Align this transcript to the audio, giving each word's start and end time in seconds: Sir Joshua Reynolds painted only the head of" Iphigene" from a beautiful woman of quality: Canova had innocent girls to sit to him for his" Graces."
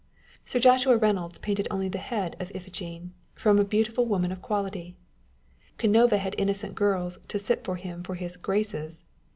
Sir 0.45 0.57
Joshua 0.57 0.97
Reynolds 0.97 1.37
painted 1.37 1.67
only 1.69 1.87
the 1.87 1.99
head 1.99 2.35
of" 2.39 2.49
Iphigene" 2.55 3.11
from 3.35 3.59
a 3.59 3.63
beautiful 3.63 4.07
woman 4.07 4.31
of 4.31 4.41
quality: 4.41 4.95
Canova 5.77 6.17
had 6.17 6.33
innocent 6.39 6.73
girls 6.73 7.19
to 7.27 7.37
sit 7.37 7.63
to 7.65 7.73
him 7.75 8.01
for 8.01 8.15
his" 8.15 8.35
Graces." 8.47 9.03